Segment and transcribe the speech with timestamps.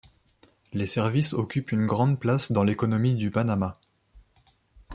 [0.73, 3.73] Les services occupent une grande place dans l’économie du Panama.